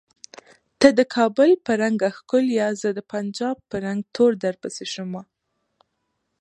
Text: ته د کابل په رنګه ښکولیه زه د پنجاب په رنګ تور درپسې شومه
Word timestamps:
ته 0.79 0.87
د 0.99 1.01
کابل 1.15 1.51
په 1.65 1.71
رنګه 1.81 2.09
ښکولیه 2.17 2.67
زه 2.81 2.89
د 2.97 2.99
پنجاب 3.11 3.57
په 3.69 3.75
رنګ 3.85 3.99
تور 4.15 4.31
درپسې 4.43 4.85
شومه 4.93 5.21